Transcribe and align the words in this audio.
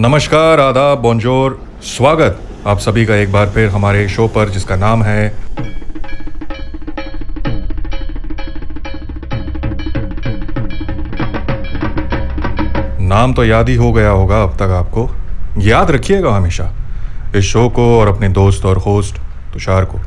नमस्कार, 0.00 0.60
आदाब 0.60 0.98
बोंजोर 0.98 1.68
स्वागत। 1.82 2.40
आप 2.66 2.78
सभी 2.78 3.06
का 3.06 3.14
एक 3.16 3.32
बार 3.32 3.48
फिर 3.50 3.68
हमारे 3.68 4.08
शो 4.08 4.26
पर, 4.28 4.48
जिसका 4.48 4.76
नाम 4.76 5.02
है 5.02 5.28
नाम 13.00 13.34
तो 13.34 13.44
याद 13.44 13.68
ही 13.68 13.74
हो 13.74 13.92
गया 13.92 14.10
होगा 14.10 14.42
अब 14.42 14.54
तक 14.56 14.76
आपको। 14.76 15.08
याद 15.58 15.90
रखिएगा 15.90 16.30
हमेशा। 16.30 16.70
इस 17.36 17.44
शो 17.44 17.68
को 17.68 17.98
और 18.00 18.08
अपने 18.08 18.28
दोस्त 18.28 18.64
और 18.64 18.78
होस्ट, 18.78 19.18
तुषार 19.52 19.84
को। 19.84 19.98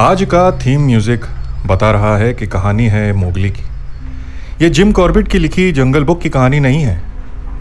आज 0.00 0.22
का 0.22 0.50
थीम 0.58 0.80
म्यूज़िक 0.80 1.24
बता 1.66 1.90
रहा 1.90 2.16
है 2.18 2.32
कि 2.34 2.46
कहानी 2.46 2.86
है 2.86 3.12
मोगली 3.12 3.50
की। 3.50 3.62
ये 4.62 4.68
जिम 4.70 4.90
कॉर्बेट 4.92 5.28
की 5.28 5.38
लिखी 5.38 5.70
जंगल 5.72 6.04
बुक 6.04 6.20
की 6.20 6.28
कहानी 6.28 6.60
नहीं 6.60 6.82
है, 6.82 7.00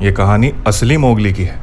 ये 0.01 0.11
कहानी 0.11 0.51
असली 0.67 0.97
मोगली 0.97 1.31
की 1.33 1.43
है, 1.43 1.55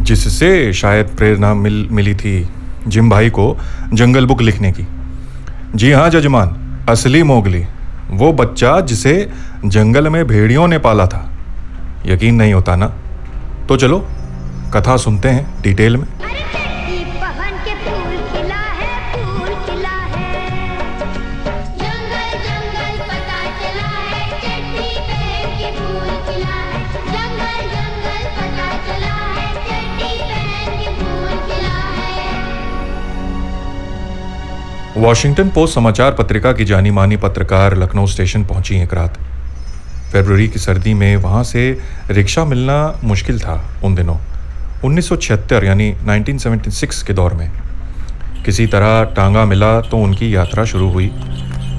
जिससे 0.00 0.72
शायद 0.72 1.14
प्रेरणा 1.16 1.54
मिल, 1.54 1.88
मिली 1.90 2.14
थी 2.14 2.48
जिम 2.86 3.10
भाई 3.10 3.30
को 3.30 3.56
जंगल 3.92 4.26
बुक 4.26 4.42
लिखने 4.42 4.72
की। 4.72 4.86
जी 5.74 5.92
हाँ 5.92 6.08
जजमान, 6.10 6.54
असली 6.88 7.22
मोगली, 7.22 7.64
वो 8.10 8.32
बच्चा 8.32 8.78
जिसे 8.82 9.16
जंगल 9.64 10.08
में 10.08 10.26
भेड़ियों 10.26 10.68
ने 10.68 10.78
पाला 10.78 11.06
था। 11.06 11.28
यकीन 12.06 12.34
नहीं 12.34 12.54
होता 12.54 12.76
ना? 12.76 12.92
तो 13.68 13.76
चलो, 13.76 14.06
कथा 14.74 14.96
सुनते 14.96 15.28
हैं 15.28 15.62
डिटेल 15.62 15.96
में। 15.96 16.06
वॉशिंगटन 34.96 35.48
पोस्ट 35.48 35.74
समाचार 35.74 36.12
पत्रिका 36.12 36.52
की 36.52 36.64
जानी 36.64 36.90
मानी 36.90 37.16
पत्रकार 37.16 37.76
लखनऊ 37.76 38.06
स्टेशन 38.06 38.44
पहुँची 38.44 38.76
एक 38.82 38.94
रात। 38.94 39.18
फरवरी 40.12 40.48
की 40.48 40.58
सर्दी 40.58 40.94
में 40.94 41.16
वहाँ 41.16 41.42
से 41.44 41.78
रिक्शा 42.10 42.44
मिलना 42.44 43.00
मुश्किल 43.04 43.40
था 43.40 43.80
उन 43.84 43.94
दिनों। 43.94 44.16
1976 44.84 45.64
यानी 45.64 45.92
1976 45.92 47.02
के 47.02 47.12
दौर 47.12 47.34
में। 47.34 47.50
किसी 48.44 48.66
तरह 48.66 49.02
टांगा 49.04 49.44
मिला 49.44 49.80
तो 49.80 49.96
उनकी 49.96 50.34
यात्रा 50.36 50.64
शुरू 50.64 50.90
हुई। 50.90 51.10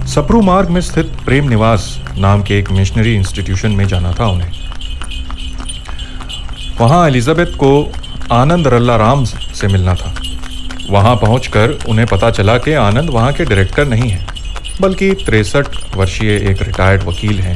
सप्रू 0.08 0.42
मार्ग 0.42 0.70
में 0.70 0.82
स्थित 0.82 1.18
प्रेम 1.26 1.50
निवास 1.50 2.02
नाम 2.18 2.44
के 2.44 2.60
एक 2.60 2.72
मिशनरी 2.72 3.16
इंस्टीट्यूशन 3.16 3.72
में 3.72 3.88
जाना 3.88 4.14
था 4.20 4.26
उन्हें। 4.26 4.52
वहाँ 6.80 7.08
एलिजाबेथ 7.08 7.58
को 7.58 7.92
आनंद 8.32 8.68
रल्ला 8.68 8.96
राम 8.96 9.24
से 9.26 9.68
मिलना 9.68 9.96
था। 9.96 10.14
वहाँ 10.90 11.16
पहुंचकर 11.16 11.70
उन्हें 11.90 12.08
पता 12.08 12.30
चला 12.32 12.58
कि 12.58 12.74
आनंद 12.74 13.10
वहाँ 13.10 13.32
के 13.34 13.46
डायरेक्टर 13.46 13.88
नहीं 13.88 14.10
हैं, 14.10 14.28
बल्कि 14.82 15.12
तिरसठ 15.26 15.96
वर्षीय 15.96 16.36
एक 16.52 16.62
रिटायर्ड 16.62 17.04
वकील 17.04 17.40
हैं, 17.40 17.56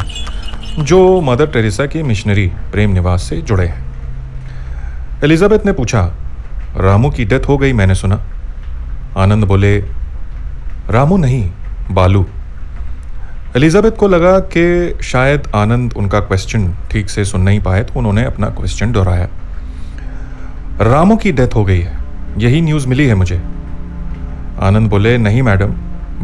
जो 0.85 1.21
मदर 1.21 1.47
टेरेसा 1.47 1.85
की 1.85 2.03
मिशनरी 2.03 2.47
प्रेम 2.71 2.91
निवास 2.91 3.23
से 3.23 3.37
जुड़े 3.37 3.67
हैं। 3.67 5.21
एलिजाबेथ 5.23 5.65
ने 5.65 5.71
पूछा, 5.71 6.01
रामू 6.77 7.09
की 7.09 7.25
डेथ 7.25 7.47
हो 7.47 7.57
गई 7.57 7.73
मैंने 7.73 7.95
सुना? 7.95 8.21
आनंद 9.17 9.43
बोले, 9.43 9.77
रामू 10.89 11.17
नहीं, 11.17 11.49
बालू। 11.91 12.25
एलिजाबेथ 13.55 13.91
को 13.91 14.07
लगा 14.07 14.39
कि 14.39 14.97
शायद 15.03 15.51
आनंद 15.55 15.93
उनका 15.93 16.19
क्वेश्चन 16.19 16.73
ठीक 16.91 17.09
से 17.09 17.25
सुन 17.25 17.41
नहीं 17.41 17.59
पाए 17.59 17.83
तो 17.83 17.99
उन्होंने 17.99 18.23
अपना 18.25 18.49
क्वेश्चन 18.49 18.91
दोहराया। 18.91 19.29
रामू 20.81 21.15
की 21.15 21.31
डेथ 21.31 21.55
हो 21.55 21.65
गई 21.65 21.79
है। 21.79 22.00
यही 22.37 22.61
न्यूज़ 22.61 22.87
मिली 22.87 23.07
है 23.07 23.15
मुझे। 23.15 23.37
आनंद 24.61 24.89
बोले, 24.89 25.17
नहीं 25.17 25.41
मैडम, 25.41 25.73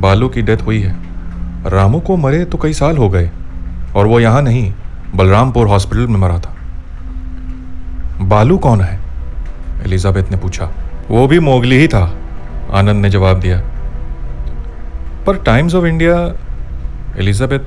बालू 0.02 0.30
की 0.30 0.42
डेथ 0.42 0.58
हुई 0.58 0.82
है। 0.82 0.96
रामू 1.66 2.00
को 2.00 2.18
मरे 2.18 2.46
तो 2.46 2.58
कई 2.58 2.74
साल 2.74 2.98
हो 2.98 3.10
गए, 3.10 3.32
और 3.96 4.08
वो 4.08 4.20
यहाँ 4.20 4.42
नहीं, 4.42 4.74
बलरामपुर 5.16 5.68
हॉस्पिटल 5.68 6.08
में 6.08 6.20
मरा 6.20 6.40
था। 6.40 6.56
बालू 8.22 8.58
कौन 8.58 8.82
है? 8.82 9.00
एलिजाबेथ 9.86 10.24
ने 10.32 10.38
पूछा। 10.38 10.72
वो 11.10 11.28
भी 11.28 11.40
मोगली 11.40 11.78
ही 11.78 11.88
था, 11.88 12.16
आनंद 12.74 13.02
ने 13.02 13.10
जवाब 13.10 13.40
दिया। 13.40 13.62
पर 15.28 15.36
Times 15.36 15.76
of 15.76 15.86
India, 15.86 16.34
Elizabeth 17.18 17.60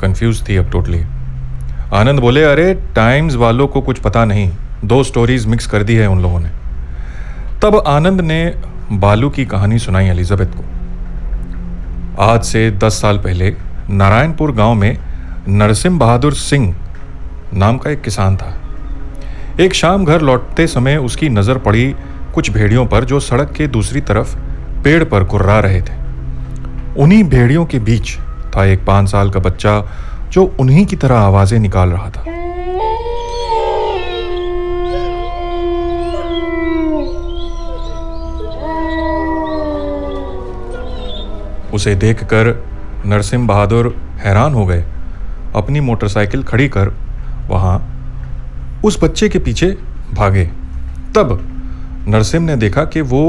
confused 0.00 0.48
थी 0.48 0.56
अब 0.56 0.70
टोटली 0.70 1.02
आनंद 1.94 2.20
बोले, 2.20 2.44
अरे, 2.44 2.74
टाइम्स 2.74 3.34
वालों 3.34 3.66
को 3.66 3.80
कुछ 3.80 3.98
पता 3.98 4.24
नहीं, 4.24 4.50
दो 4.84 5.02
स्टोरीज 5.02 5.46
मिक्स 5.46 5.66
कर 5.66 5.82
दी 5.82 5.94
है 5.94 6.06
उन 6.06 6.22
लोगों 6.22 6.40
ने। 6.40 6.50
तब 7.64 7.76
आनंद 7.86 8.20
ने 8.20 8.38
बालू 8.92 9.28
की 9.30 9.44
कहानी 9.44 9.78
सुनाई 9.78 10.06
एलिजाबेथ 10.06 10.46
को। 10.46 12.22
आज 12.22 12.42
से 12.44 12.70
दस 12.70 13.00
साल 13.02 13.18
पहले 13.18 13.50
नारायणपुर 13.90 14.52
गाँव 14.52 14.74
में 14.74 14.98
नरसिम 15.48 15.98
बहादुर 15.98 16.34
सिंह 16.34 16.74
नाम 17.54 17.78
का 17.78 17.90
एक 17.90 18.02
किसान 18.02 18.36
था। 18.36 18.52
एक 19.60 19.74
शाम 19.74 20.04
घर 20.04 20.20
लौटते 20.20 20.66
समय 20.66 20.96
उसकी 20.96 21.28
नज़र 21.28 21.58
पड़ी 21.58 21.94
कुछ 22.34 22.50
भेड़ियों 22.50 22.86
पर 22.86 23.04
जो 23.04 23.20
सड़क 23.20 23.52
के 23.52 23.66
दूसरी 23.68 24.00
तरफ़ 24.00 24.36
पेड़ 24.84 25.02
पर 25.04 25.24
कुर्रा 25.24 25.58
रहे 25.60 25.80
थे। 25.80 25.96
उन्हीं 27.02 27.24
भेड़ियों 27.24 27.64
के 27.66 27.78
बीच 27.78 28.16
था 28.56 28.64
एक 28.64 28.84
पाँच 28.84 29.10
साल 29.10 29.30
का 29.30 29.40
बच्चा 29.40 29.80
जो 30.32 30.44
उन्हीं 30.60 30.86
की 30.86 30.96
तरह 30.96 31.18
आवाज़ें 31.18 31.58
निकाल 31.58 31.88
रहा 31.88 32.10
था। 32.10 32.43
उसे 41.74 41.94
देखकर 41.96 42.54
नरसिम 43.06 43.46
बहादुर 43.46 43.94
हैरान 44.18 44.54
हो 44.54 44.64
गए। 44.66 44.84
अपनी 45.56 45.80
मोटरसाइकिल 45.80 46.42
खड़ी 46.42 46.68
कर 46.68 46.92
वहाँ 47.48 47.76
उस 48.84 48.98
बच्चे 49.02 49.28
के 49.28 49.38
पीछे 49.38 49.70
भागे। 50.12 50.44
तब 51.14 51.38
नरसिम 52.08 52.42
ने 52.42 52.56
देखा 52.56 52.84
कि 52.84 53.00
वो 53.02 53.24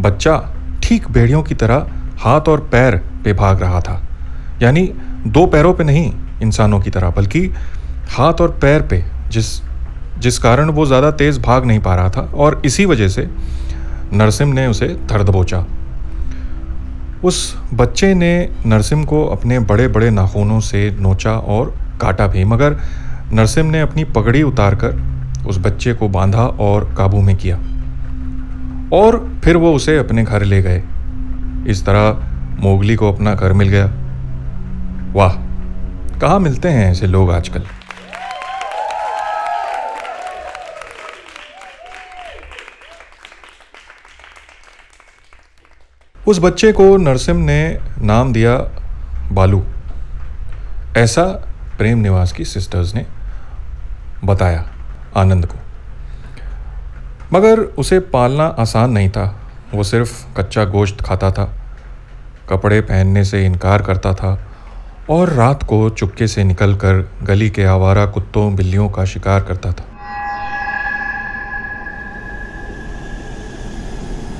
बच्चा 0.00 0.36
ठीक 0.82 1.08
भेड़ियों 1.08 1.42
की 1.42 1.54
तरह 1.54 1.86
हाथ 2.20 2.48
और 2.48 2.60
पैर 2.72 2.96
पे 3.24 3.32
भाग 3.32 3.60
रहा 3.60 3.80
था। 3.80 4.00
यानी 4.62 4.86
दो 5.26 5.46
पैरों 5.46 5.72
पे 5.74 5.84
नहीं 5.84 6.12
इंसानों 6.42 6.80
की 6.80 6.90
तरह, 6.90 7.10
बल्कि 7.10 7.46
हाथ 8.10 8.40
और 8.40 8.58
पैर 8.62 8.82
पे, 8.82 9.04
जिस 9.28 9.60
जिस 10.18 10.38
कारण 10.38 10.70
वो 10.70 10.84
ज़्यादा 10.86 11.10
तेज़ 11.12 11.40
भाग 11.40 11.64
नहीं 11.64 11.80
पा 11.80 11.94
रहा 11.94 12.10
था, 12.10 12.20
और 12.34 12.60
इसी 12.64 12.84
वजह 12.86 13.08
से 13.08 13.28
नरसिम 14.12 14.48
ने 14.48 14.66
उसे 14.66 14.88
धर 15.06 15.22
दबोचा। 15.22 15.64
उस 17.24 17.56
बच्चे 17.74 18.14
ने 18.14 18.50
नरसिम 18.66 19.04
को 19.04 19.24
अपने 19.26 19.58
बड़े 19.58 19.88
बड़े 19.88 20.10
नाखूनों 20.10 20.60
से 20.60 20.96
नोचा 21.00 21.32
और 21.32 21.74
काटा 22.00 22.26
भी, 22.26 22.44
मगर 22.44 22.76
नरसिम 23.32 23.66
ने 23.66 23.80
अपनी 23.80 24.04
पगड़ी 24.04 24.42
उतारकर 24.42 25.02
उस 25.46 25.58
बच्चे 25.58 25.94
को 25.94 26.08
बांधा 26.08 26.46
और 26.46 26.94
काबू 26.98 27.20
में 27.20 27.36
किया। 27.36 27.56
और 28.92 29.40
फिर 29.44 29.56
वो 29.56 29.72
उसे 29.74 29.98
अपने 29.98 30.24
घर 30.24 30.42
ले 30.42 30.62
गए। 30.62 30.82
इस 31.66 31.86
तरह 31.86 32.18
मोगली 32.60 32.96
को 32.96 33.12
अपना 33.12 33.34
घर 33.34 33.52
मिल 33.52 33.68
गया। 33.68 33.86
वाह, 35.12 35.32
कहाँ 36.20 36.40
मिलते 36.40 36.68
हैं 36.68 36.90
ऐसे 36.90 37.06
लोग 37.06 37.30
आजकल? 37.30 37.62
उस 46.26 46.38
बच्चे 46.38 46.72
को 46.72 46.96
नरसिम 46.96 47.36
ने 47.36 47.78
नाम 47.98 48.32
दिया 48.32 48.56
बालू। 49.32 49.64
ऐसा 50.96 51.24
प्रेम 51.78 51.98
निवास 51.98 52.32
की 52.32 52.44
सिस्टर्स 52.44 52.94
ने 52.94 53.06
बताया 54.24 54.64
आनंद 55.16 55.46
को। 55.46 55.56
मगर 57.32 57.60
उसे 57.60 57.98
पालना 58.00 58.44
आसान 58.44 58.90
नहीं 58.90 59.10
था। 59.10 59.40
वो 59.74 59.82
सिर्फ़ 59.82 60.36
कच्चा 60.36 60.64
गोश्त 60.64 61.00
खाता 61.00 61.30
था, 61.30 61.54
कपड़े 62.50 62.80
पहनने 62.80 63.24
से 63.24 63.46
इनकार 63.46 63.82
करता 63.82 64.14
था 64.14 64.40
और 65.10 65.28
रात 65.28 65.62
को 65.62 65.90
चुपके 65.90 66.26
से 66.26 66.44
निकलकर 66.44 67.10
गली 67.22 67.50
के 67.50 67.64
आवारा 67.64 68.06
कुत्तों 68.06 68.54
बिल्लियों 68.54 68.88
का 68.88 69.04
शिकार 69.04 69.40
करता 69.40 69.72
था। 69.72 69.84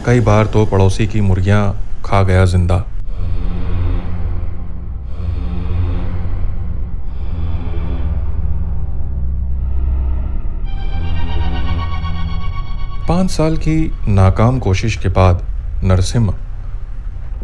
कई 0.07 0.21
बार 0.21 0.47
तो 0.47 0.65
पड़ोसी 0.67 1.07
की 1.07 1.21
मुर्गियाँ 1.21 1.61
खा 2.05 2.23
गया 2.23 2.45
ज़िंदा। 2.45 2.77
पाँच 13.09 13.31
साल 13.31 13.57
की 13.57 13.77
नाकाम 14.09 14.59
कोशिश 14.59 14.97
के 14.97 15.09
बाद 15.09 15.43
नरसिम्हा 15.85 16.37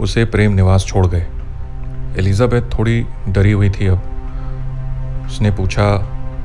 उसे 0.00 0.24
प्रेम 0.24 0.52
निवास 0.52 0.84
छोड़ 0.86 1.06
गए। 1.06 1.26
एलिजाबेथ 2.18 2.70
थोड़ी 2.78 3.00
डरी 3.28 3.52
हुई 3.52 3.70
थी 3.70 3.86
अब। 3.86 5.26
उसने 5.26 5.50
पूछा, 5.50 5.90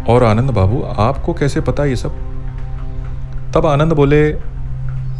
और 0.09 0.23
आनंद 0.23 0.51
बाबू, 0.51 0.81
आपको 0.81 1.33
कैसे 1.33 1.61
पता 1.61 1.85
ये 1.85 1.95
सब? 1.95 2.15
तब 3.55 3.65
आनंद 3.65 3.93
बोले 3.93 4.54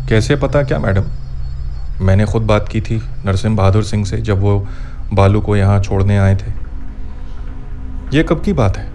कैसे 0.10 0.36
पता 0.36 0.64
क्या, 0.64 0.80
मैडम? 0.80 1.04
मैंने 2.02 2.26
खुद 2.26 2.42
बात 2.42 2.70
की 2.70 2.82
थी 2.82 3.04
नरसिम्ह 3.26 3.58
बहादुर 3.58 3.84
सिंह 3.84 4.06
से 4.06 4.18
जब 4.18 4.40
वो 4.40 4.68
बालू 5.14 5.42
को 5.42 5.56
यहाँ 5.56 5.80
छोड़ने 5.80 6.18
आए 6.18 6.36
थे। 6.36 6.52
ये 8.18 8.24
कब 8.24 8.42
की 8.42 8.54
बात 8.54 8.78
है? 8.78 8.92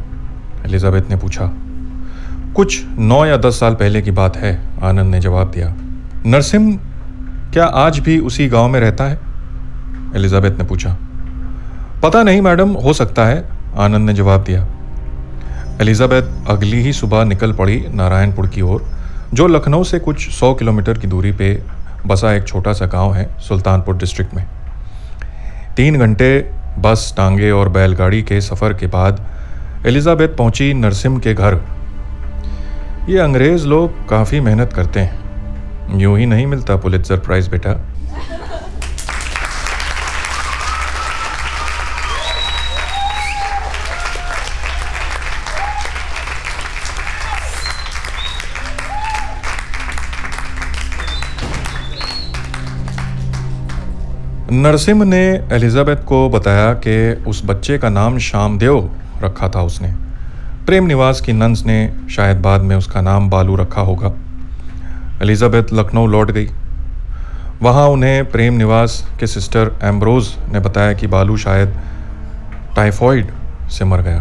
एलिजाबेथ 0.66 1.02
ने 1.10 1.16
पूछा। 1.16 1.52
कुछ 2.54 2.84
नौ 2.98 3.26
या 3.26 3.36
दस 3.36 3.60
साल 3.60 3.74
पहले 3.74 4.02
की 4.02 4.10
बात 4.10 4.36
है, 4.36 4.62
आनंद 4.82 5.10
ने 5.10 5.20
जवाब 5.20 5.50
दिया। 5.50 5.74
नरसिम 6.26 6.76
क्या 7.52 7.64
आज 7.64 7.98
भी 7.98 8.18
उसी 8.18 8.48
गाँव 8.48 8.68
में 8.68 8.80
रहता 8.80 9.04
है? 9.04 9.20
एलिजाबेथ 10.16 10.50
ने 10.50 10.64
पूछा। 10.64 10.96
पता 12.02 12.22
नहीं, 12.22 12.40
मैडम, 12.40 12.70
हो 12.70 12.92
सकता 12.92 13.26
है, 13.26 13.44
आनंद 13.78 14.06
ने 14.06 14.14
जवाब 14.14 14.44
दिया। 14.44 14.66
एलिजाबेथ 15.80 16.48
अगली 16.48 16.82
ही 16.82 16.92
सुबह 16.92 17.24
निकल 17.24 17.52
पड़ी 17.52 17.86
नारायणपुर 17.94 18.46
की 18.46 18.60
ओर। 18.60 18.99
जो 19.34 19.46
लखनऊ 19.46 19.84
से 19.84 19.98
कुछ 19.98 20.28
सौ 20.30 20.52
किलोमीटर 20.54 20.98
की 20.98 21.06
दूरी 21.06 21.32
पे 21.32 21.62
बसा 22.06 22.32
एक 22.32 22.46
छोटा 22.46 22.72
सा 22.72 22.86
गाँव 22.86 23.12
है, 23.14 23.28
सुल्तानपुर 23.40 23.96
डिस्ट्रिक्ट 23.96 24.34
में। 24.34 24.44
तीन 25.76 25.98
घंटे 25.98 26.50
बस 26.78 27.14
टांगे 27.16 27.50
और 27.50 27.68
बैलगाड़ी 27.68 28.22
के 28.22 28.40
सफ़र 28.40 28.72
के 28.72 28.86
बाद 28.86 29.26
एलिजाबेथ 29.86 30.28
पहुँची 30.28 30.72
नरसिम 30.74 31.18
के 31.18 31.34
घर। 31.34 31.60
ये 33.08 33.18
अंग्रेज़ 33.18 33.66
लोग 33.66 34.08
काफ़ी 34.08 34.40
मेहनत 34.40 34.72
करते 34.72 35.00
हैं। 35.00 35.98
यूँ 36.00 36.18
ही 36.18 36.26
नहीं 36.26 36.46
मिलता 36.46 36.76
पुलित 36.76 37.06
सरप्राइज़ 37.06 37.50
बेटा। 37.50 37.74
नरसिम्ह 54.60 55.04
ने 55.04 55.48
एलिजाबेथ 55.52 55.96
को 55.96 56.28
बताया 56.28 56.72
कि 56.86 57.24
उस 57.26 57.40
बच्चे 57.44 57.76
का 57.78 57.88
नाम 57.88 58.18
श्यामदेव 58.18 58.90
रखा 59.22 59.48
था 59.48 59.60
उसने। 59.62 59.88
प्रेम 60.66 60.86
निवास 60.86 61.20
की 61.20 61.32
नंस 61.32 61.62
ने 61.66 61.76
शायद 62.10 62.40
बाद 62.40 62.60
में 62.60 62.74
उसका 62.76 63.00
नाम 63.00 63.30
बालू 63.30 63.54
रखा 63.56 63.80
होगा। 63.80 64.12
एलिजाबेथ 65.22 65.72
लखनऊ 65.72 66.06
लौट 66.06 66.30
गई। 66.30 66.48
वहाँ 67.62 67.86
उन्हें 67.88 68.30
प्रेम 68.30 68.54
निवास 68.54 69.06
के 69.20 69.26
सिस्टर 69.26 69.70
एम्ब्रोज 69.82 70.28
ने 70.52 70.60
बताया 70.60 70.92
कि 70.92 71.06
बालू 71.06 71.36
शायद 71.36 71.74
टाइफॉइड 72.76 73.32
से 73.70 73.84
मर 73.84 74.02
गया। 74.02 74.20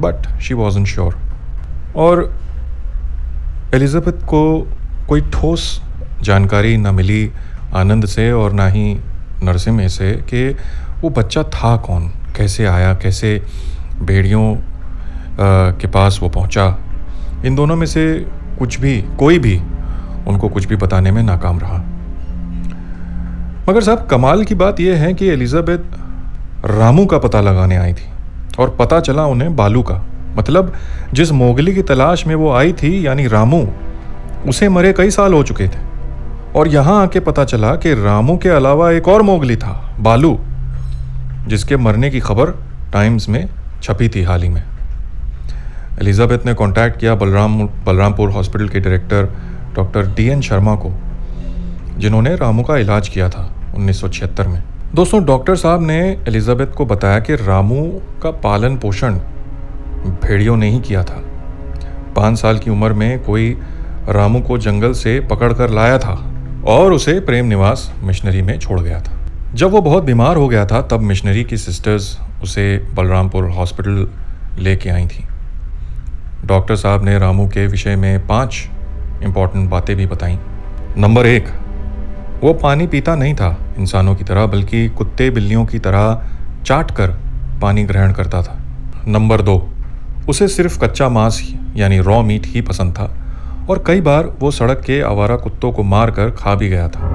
but 0.00 0.40
she 0.40 0.54
was 0.54 0.78
in 0.78 0.84
sure 0.84 1.18
और 1.96 2.24
एलिजाबेथ 3.74 4.24
को 4.26 4.42
कोई 5.08 5.20
ठोस 5.20 5.82
जानकारी 6.22 6.76
न 6.76 6.94
मिली 6.94 7.30
आनंद 7.74 8.06
से 8.06 8.30
और 8.32 8.52
ना 8.52 8.68
ही 8.68 8.98
नरसिम्ह 9.42 9.88
से 9.88 10.12
कि 10.30 10.48
वो 11.00 11.10
बच्चा 11.10 11.42
था 11.44 11.76
कौन? 11.76 12.08
कैसे 12.36 12.66
आया? 12.66 12.94
कैसे 12.94 13.42
भेड़ियों 14.02 14.54
के 15.72 15.86
पास 15.86 16.18
वो 16.22 16.28
पहुँचा? 16.28 16.66
इन 17.44 17.54
दोनों 17.54 17.76
में 17.76 17.86
से 17.86 18.26
कुछ 18.58 18.80
भी, 18.80 19.00
कोई 19.18 19.38
भी 19.38 19.56
उनको 20.28 20.48
कुछ 20.48 20.64
भी 20.64 20.76
बताने 20.76 21.10
में 21.10 21.22
नाकाम 21.22 21.58
रहा। 21.58 21.78
मगर 23.68 23.80
साहब, 23.80 24.06
कमाल 24.06 24.44
की 24.44 24.54
बात 24.54 24.80
यह 24.80 24.96
है 24.96 25.14
कि 25.14 25.26
एलिजाबेथ 25.26 26.66
रामू 26.66 27.06
का 27.06 27.18
पता 27.18 27.40
लगाने 27.40 27.76
आई 27.76 27.92
थी 27.92 28.08
और 28.58 28.70
पता 28.70 29.00
चला 29.00 29.24
उन्हें 29.24 29.56
बालू 29.56 29.82
का। 29.82 30.04
मतलब 30.36 30.72
जिस 31.12 31.32
मोगली 31.32 31.74
की 31.74 31.82
तलाश 31.82 32.26
में 32.26 32.34
वो 32.34 32.52
आई 32.52 32.72
थी, 32.72 33.06
यानी 33.06 33.26
रामू, 33.26 33.66
उसे 34.46 34.68
मरे 34.68 34.92
कई 34.92 35.10
साल 35.10 35.34
हो 35.34 35.42
चुके 35.42 35.68
थे। 35.68 35.87
और 36.58 36.68
यहाँ 36.68 37.02
आके 37.02 37.20
पता 37.20 37.44
चला 37.44 37.74
कि 37.74 37.94
रामू 37.94 38.36
के 38.36 38.48
अलावा 38.48 38.90
एक 38.90 39.08
और 39.08 39.22
मोगली 39.22 39.56
था, 39.56 39.96
बालू, 40.00 40.38
जिसके 41.46 41.76
मरने 41.76 42.10
की 42.10 42.20
खबर 42.20 42.50
टाइम्स 42.92 43.28
में 43.28 43.48
छपी 43.82 44.08
थी 44.08 44.22
हाल 44.22 44.42
ही 44.42 44.48
में। 44.48 44.62
एलिजाबेथ 46.00 46.46
ने 46.46 46.54
कांटेक्ट 46.54 46.98
किया 47.00 47.14
बलराम, 47.14 47.62
बलरामपुर 47.62 48.30
हॉस्पिटल 48.30 48.68
के 48.68 48.80
director 48.80 49.28
doctor 49.74 50.06
D 50.06 50.26
N 50.26 50.40
Sharma 50.40 50.74
को, 50.74 50.90
जिन्होंने 51.98 52.34
रामू 52.36 52.62
का 52.62 52.76
इलाज 52.76 53.08
किया 53.08 53.28
था 53.28 53.72
1976 53.76 54.48
में। 54.48 54.62
दोस्तों, 54.94 55.24
डॉक्टर 55.24 55.56
साहब 55.56 55.82
ने 55.82 55.98
एलिजाबेथ 56.28 56.66
को 56.66 56.86
बताया 56.86 57.20
कि 57.20 57.34
रामू 57.34 58.00
का 58.22 58.30
पालन 58.30 58.76
पोषण 58.76 59.14
भेड़ियों 60.24 60.56
ने 60.56 60.70
ही 60.70 60.80
किया 60.80 61.04
था। 61.04 61.22
पाँच 62.16 62.38
साल 62.38 62.58
की 62.58 62.70
उम्र 62.70 62.92
में 62.92 63.22
कोई 63.24 63.58
रामू 64.08 64.40
को 64.40 64.58
जंगल 64.58 64.92
से 64.92 65.20
पकड़ 65.20 65.52
कर 65.52 65.70
लाया 65.70 65.98
था। 65.98 66.34
और 66.68 66.92
उसे 66.92 67.20
प्रेम 67.20 67.46
निवास 67.46 67.92
मिशनरी 68.02 68.42
में 68.42 68.58
छोड़ 68.58 68.80
गया 68.80 69.00
था। 69.00 69.12
जब 69.54 69.70
वो 69.70 69.80
बहुत 69.80 70.04
बीमार 70.04 70.36
हो 70.36 70.48
गया 70.48 70.66
था, 70.66 70.82
तब 70.82 71.00
मिशनरी 71.00 71.44
की 71.44 71.56
सिस्टर्स 71.56 72.18
उसे 72.42 72.86
बलरामपुर 72.94 73.44
हॉस्पिटल 73.44 74.08
लेके 74.58 74.90
आई 74.90 75.06
थी। 75.06 75.24
डॉक्टर 76.44 76.76
साहब 76.76 77.04
ने 77.04 77.18
रामू 77.18 77.48
के 77.48 77.66
विषय 77.66 77.96
में 77.96 78.26
पाँच 78.26 78.68
इंपॉर्टेंट 79.22 79.70
बातें 79.70 79.96
भी 79.96 80.06
बताई। 80.06 80.38
नंबर 80.98 81.26
एक, 81.26 81.48
वो 82.44 82.52
पानी 82.52 82.86
पीता 82.86 83.14
नहीं 83.14 83.34
था 83.34 83.58
इंसानों 83.78 84.14
की 84.14 84.24
तरह, 84.24 84.46
बल्कि 84.46 84.88
कुत्ते 84.88 85.30
बिल्लियों 85.30 85.66
की 85.66 85.78
तरह 85.78 86.22
चाट 86.66 86.90
कर 86.90 87.10
पानी 87.62 87.84
ग्रहण 87.84 88.12
करता 88.12 88.42
था। 88.42 88.58
नंबर 89.08 89.42
दो, 89.42 89.68
उसे 90.28 90.48
सिर्फ़ 90.48 90.78
कच्चा 90.78 91.08
मांस, 91.08 91.54
यानी 91.76 91.98
रॉ 91.98 92.22
मीट 92.22 92.46
ही 92.46 92.60
पसंद 92.60 92.92
था। 92.92 93.27
और 93.70 93.84
कई 93.86 94.00
बार 94.00 94.26
वो 94.40 94.50
सड़क 94.50 94.80
के 94.80 95.00
आवारा 95.00 95.36
कुत्तों 95.36 95.72
को 95.72 95.82
मार 95.82 96.10
कर 96.10 96.30
खा 96.30 96.54
भी 96.54 96.68
गया 96.68 96.88
था। 96.88 97.08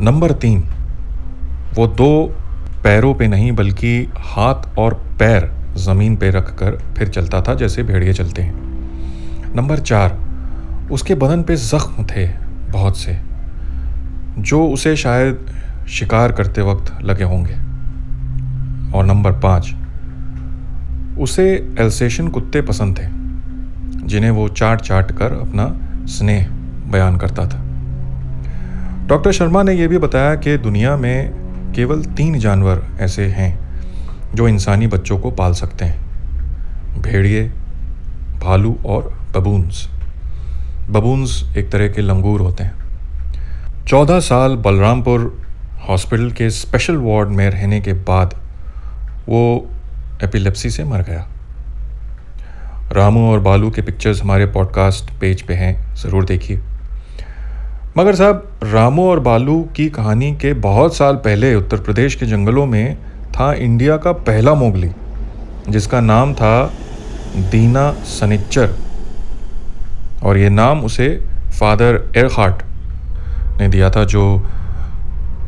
नंबर 0.00 0.32
तीन, 0.32 0.64
वो 1.74 1.86
दो 1.86 2.34
पैरों 2.84 3.14
पे 3.14 3.26
नहीं 3.26 3.52
बल्कि 3.52 4.12
हाथ 4.16 4.78
और 4.78 4.94
पैर 4.94 5.50
ज़मीन 5.76 6.16
पे 6.16 6.30
रख 6.30 6.50
कर 6.58 6.76
फिर 6.98 7.08
चलता 7.08 7.42
था 7.42 7.54
जैसे 7.54 7.82
भेड़िए 7.82 8.12
चलते 8.12 8.42
हैं। 8.42 9.54
नंबर 9.56 9.78
चार, 9.78 10.18
उसके 10.92 11.14
बदन 11.14 11.42
पे 11.42 11.56
ज़ख्म 11.56 12.04
थे 12.04 12.26
बहुत 12.70 12.96
से, 12.96 13.18
जो 14.38 14.66
उसे 14.66 14.96
शायद 14.96 15.46
शिकार 15.88 16.32
करते 16.32 16.62
वक्त 16.62 17.02
लगे 17.02 17.24
होंगे। 17.24 17.54
और 18.96 19.04
नंबर 19.04 19.32
पाँच, 19.32 19.74
उसे 21.18 21.74
एल्सेशन 21.78 22.28
कुत्ते 22.28 22.62
पसंद 22.62 22.98
थे। 22.98 23.21
जिन्हें 24.04 24.30
वो 24.30 24.48
चाट 24.48 24.80
चाट 24.80 25.12
कर 25.12 25.32
अपना 25.32 25.80
स्नेह 26.06 26.48
बयान 26.92 27.16
करता 27.16 27.46
था। 27.46 27.62
डॉक्टर 29.06 29.32
शर्मा 29.32 29.62
ने 29.62 29.72
यह 29.72 29.88
भी 29.88 29.98
बताया 29.98 30.34
कि 30.34 30.58
दुनिया 30.58 30.96
में 30.96 31.32
केवल 31.72 32.04
तीन 32.04 32.38
जानवर 32.38 32.82
ऐसे 33.00 33.26
हैं 33.26 33.82
जो 34.34 34.48
इंसानी 34.48 34.86
बच्चों 34.86 35.18
को 35.18 35.30
पाल 35.30 35.52
सकते 35.52 35.84
हैं। 35.84 36.00
भेड़िए, 37.02 37.48
भालू 38.44 38.78
और 38.86 39.26
बबून्स। 39.36 39.88
बबून्स 40.90 41.56
एक 41.56 41.70
तरह 41.70 41.88
के 41.88 42.02
लंगूर 42.02 42.40
होते 42.40 42.64
हैं। 42.64 42.72
चौदह 43.86 44.20
साल 44.20 44.56
बलरामपुर 44.56 45.42
हॉस्पिटल 45.88 46.30
के 46.30 46.50
स्पेशल 46.50 46.96
वार्ड 46.96 47.28
में 47.28 47.50
रहने 47.50 47.80
के 47.80 47.92
बाद 47.92 48.34
वो 49.28 49.70
एपिलेप्सी 50.24 50.70
से 50.70 50.84
मर 50.84 51.02
गया। 51.02 51.26
रामू 52.92 53.32
और 53.32 53.40
बालू 53.40 53.70
के 53.70 53.82
पिक्चर्स 53.82 54.22
हमारे 54.22 54.46
पॉडकास्ट 54.46 55.10
पेज 55.20 55.42
पे 55.42 55.54
हैं, 55.54 55.94
ज़रूर 55.94 56.24
देखिए। 56.24 56.60
मगर 57.98 58.14
साहब, 58.14 58.58
रामू 58.64 59.08
और 59.10 59.20
बालू 59.20 59.68
की 59.76 59.88
कहानी 59.90 60.32
के 60.32 60.52
बहुत 60.52 60.96
साल 60.96 61.16
पहले 61.16 61.54
उत्तर 61.54 61.76
प्रदेश 61.76 62.14
के 62.14 62.26
जंगलों 62.26 62.66
में 62.66 62.96
था 63.30 63.52
इंडिया 63.52 63.96
का 63.96 64.12
पहला 64.12 64.54
मोगली, 64.54 64.90
जिसका 65.68 66.00
नाम 66.00 66.34
था 66.34 66.72
दीना 67.36 67.92
सनिच्चर। 67.92 68.74
और 70.22 70.38
ये 70.38 70.48
नाम 70.48 70.80
उसे 70.80 71.24
फादर 71.60 72.12
एरहार्ट 72.16 72.62
ने 73.60 73.68
दिया 73.68 73.90
था, 73.90 74.04
जो 74.04 74.46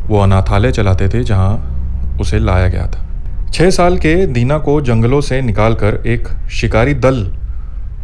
वो 0.06 0.18
अनाथालय 0.18 0.72
चलाते 0.72 1.08
थे, 1.08 1.24
जहाँ 1.24 2.16
उसे 2.20 2.38
लाया 2.38 2.68
गया 2.68 2.86
था। 2.86 3.13
छः 3.54 3.70
साल 3.70 3.96
के 3.98 4.14
दीना 4.26 4.56
को 4.58 4.80
जंगलों 4.80 5.20
से 5.20 5.40
निकालकर 5.42 6.02
एक 6.06 6.28
शिकारी 6.50 6.94
दल 6.94 7.32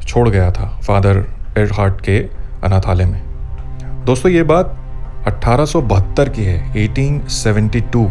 छोड़ 0.06 0.28
गया 0.28 0.50
था, 0.50 0.66
फादर 0.86 1.16
एरहार्ट 1.58 2.00
के 2.00 2.18
अनाथालय 2.64 3.04
में। 3.04 4.04
दोस्तों, 4.04 4.30
ये 4.32 4.42
बात 4.42 4.76
1872 5.28 6.28
की 6.28 6.44
है 6.44 6.72
1872 6.76 8.06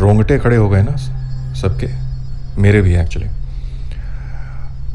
रोंगटे 0.00 0.38
खड़े 0.38 0.56
हो 0.56 0.68
गए 0.68 0.82
ना 0.82 0.96
सबके, 1.54 1.88
मेरे 2.62 2.82
भी 2.82 2.94
एक्चुअली 2.96 3.28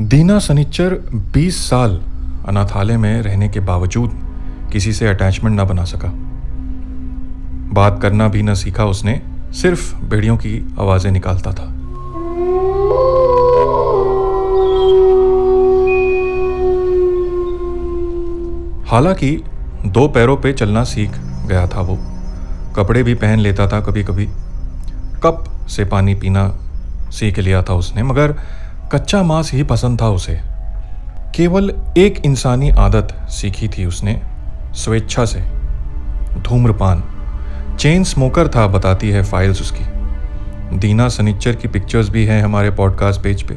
दीना 0.05 0.39
सनिच्चर 0.39 0.99
20 1.33 1.67
साल 1.69 2.01
अनाथालय 2.47 2.97
में 2.97 3.21
रहने 3.21 3.49
के 3.49 3.59
बावजूद 3.59 4.19
किसी 4.73 4.93
से 4.93 5.07
अटैचमेंट 5.07 5.55
ना 5.55 5.63
बना 5.63 5.83
सका। 5.85 6.09
बात 7.71 8.01
करना 8.01 8.27
भी 8.27 8.43
ना 8.43 8.53
सीखा 8.53 8.85
उसने, 8.85 9.21
सिर्फ़ 9.53 9.95
भेड़ियों 9.95 10.37
की 10.37 10.75
आवाज़ें 10.79 11.11
निकालता 11.11 11.51
था। 11.51 11.63
हालाँकि, 18.91 19.43
दो 19.85 20.07
पैरों 20.07 20.37
पे 20.37 20.53
चलना 20.53 20.83
सीख 20.83 21.11
गया 21.45 21.67
था 21.67 21.81
वो। 21.81 21.99
कपड़े 22.75 23.03
भी 23.03 23.13
पहन 23.13 23.39
लेता 23.39 23.67
था 23.67 23.81
कभी 23.81 24.03
कभी 24.03 24.25
कप 25.23 25.45
से 25.67 25.85
पानी 25.85 26.15
पीना 26.15 26.55
सीख 27.11 27.39
लिया 27.39 27.63
था 27.63 27.73
उसने, 27.73 28.03
मगर 28.03 28.35
कच्चा 28.91 29.23
मांस 29.23 29.53
ही 29.53 29.63
पसंद 29.63 30.01
था 30.01 30.09
उसे। 30.09 30.39
केवल 31.35 31.75
एक 31.97 32.25
इंसानी 32.25 32.69
आदत 32.69 33.29
सीखी 33.29 33.67
थी 33.67 33.85
उसने, 33.85 34.21
स्वेच्छा 34.73 35.25
से। 35.25 35.39
धूम्रपान। 36.37 37.03
चेन 37.79 38.03
स्मोकर 38.03 38.47
था, 38.47 38.67
बताती 38.67 39.09
है 39.09 39.23
फाइल्स 39.23 39.61
उसकी। 39.61 39.83
दीना 40.77 41.09
सनिच्चर 41.09 41.55
की 41.55 41.67
पिक्चर्स 41.67 42.09
भी 42.09 42.25
हैं 42.25 42.43
हमारे 42.43 42.71
पॉडकास्ट 42.71 43.21
पेज 43.21 43.43
पे। 43.43 43.55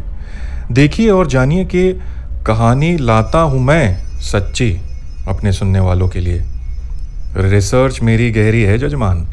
देखिए 0.73 1.11
और 1.11 1.26
जानिए 1.26 1.64
कि 1.64 2.00
कहानी 2.47 2.97
लाता 2.97 3.38
हूँ 3.38 3.61
मैं, 3.61 3.99
सच्ची, 4.21 4.81
अपने 5.29 5.52
सुनने 5.52 5.81
वालों 5.81 6.09
के 6.09 6.21
लिए। 6.21 6.43
रिसर्च 7.37 8.00
मेरी 8.02 8.31
गहरी 8.31 8.62
है, 8.62 8.79
जजमान। 8.79 9.26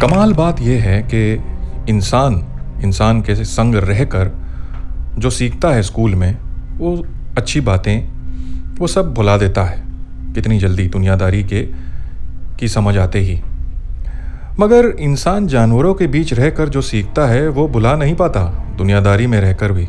कमाल 0.00 0.32
बात 0.32 0.60
यह 0.60 0.82
है 0.82 1.02
कि 1.02 1.44
इंसान 1.88 2.44
इंसान 2.84 3.20
के 3.20 3.34
संग 3.34 3.74
रहकर 3.74 4.30
जो 5.18 5.30
सीखता 5.30 5.68
है 5.68 5.82
स्कूल 5.82 6.14
में, 6.14 6.38
वो 6.78 7.06
अच्छी 7.38 7.60
बातें 7.60 8.17
वो 8.78 8.86
सब 8.86 9.14
भुला 9.14 9.36
देता 9.36 9.62
है, 9.62 9.82
कितनी 10.34 10.58
जल्दी 10.58 10.88
दुनियादारी 10.88 11.44
के, 11.44 11.62
की 12.58 12.68
समझ 12.68 12.96
आते 12.98 13.18
ही। 13.18 13.40
मगर 14.60 14.86
इंसान 15.00 15.46
जानवरों 15.46 15.94
के 15.94 16.06
बीच 16.06 16.32
रहकर 16.32 16.68
जो 16.68 16.82
सीखता 16.82 17.26
है, 17.26 17.48
वो 17.48 17.68
भुला 17.68 17.96
नहीं 17.96 18.14
पाता, 18.14 18.40
दुनियादारी 18.78 19.26
में 19.26 19.40
रहकर 19.40 19.72
भी। 19.72 19.88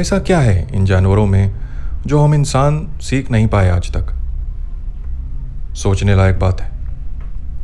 ऐसा 0.00 0.18
क्या 0.18 0.38
है 0.38 0.68
इन 0.74 0.84
जानवरों 0.84 1.26
में, 1.26 1.54
जो 2.06 2.20
हम 2.20 2.34
इंसान 2.34 2.88
सीख 3.00 3.30
नहीं 3.30 3.46
पाए 3.46 3.70
आज 3.70 3.90
तक? 3.92 4.14
सोचने 5.74 6.16
लायक 6.16 6.38
बात 6.38 6.60
है। 6.60 6.70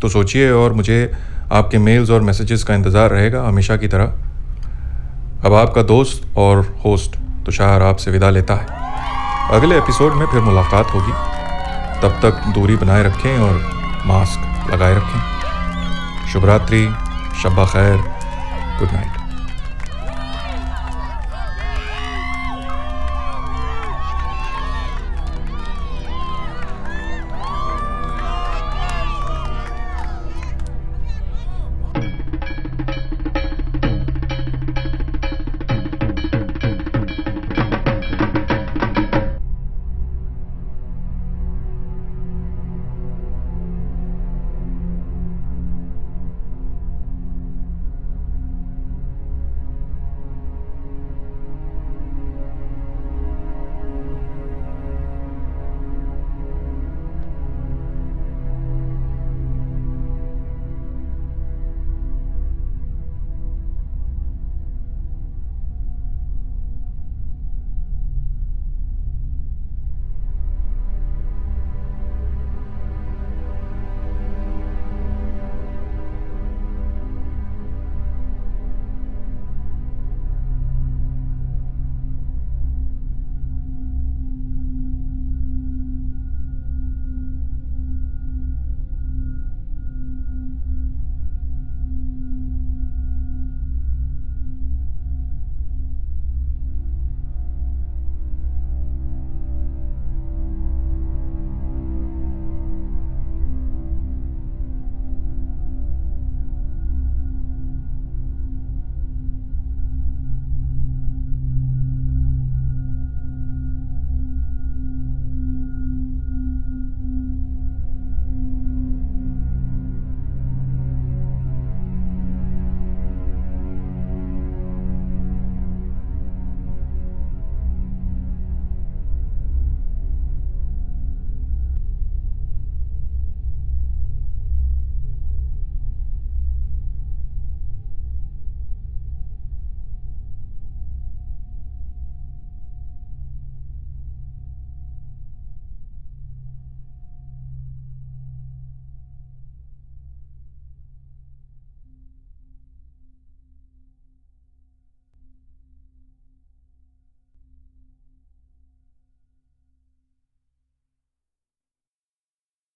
तो 0.00 0.08
सोचिए 0.08 0.50
और 0.50 0.72
मुझे 0.72 1.12
आपके 1.52 1.78
मेल्स 1.78 2.10
और 2.10 2.20
मैसेजेस 2.20 2.64
का 2.64 2.74
इंतज़ार 2.74 3.10
रहेगा 3.10 3.42
हमेशा 3.42 3.76
की 3.76 3.88
तरह। 3.88 4.04
अब 5.44 5.54
आपका 5.54 5.82
दोस्त 5.82 6.36
और 6.36 6.76
होस्ट 6.84 7.16
तुषार 7.46 7.82
आपसे 7.82 8.10
विदा 8.10 8.30
लेता 8.30 8.54
है। 8.54 8.79
अगले 9.52 9.78
एपिसोड 9.78 10.14
में 10.14 10.26
फिर 10.26 10.40
मुलाकात 10.40 10.94
होगी। 10.94 11.12
तब 12.00 12.20
तक 12.22 12.44
दूरी 12.48 12.76
बनाए 12.76 13.02
रखें 13.02 13.38
और 13.38 13.56
मास्क 14.06 14.70
लगाए 14.70 14.94
रखें। 14.94 16.26
शुभ 16.26 16.44
रात्रि 16.44 16.86
शब्बा 17.42 17.66
खैर 17.66 17.96
गुड 18.78 18.92
नाइट 18.92 19.19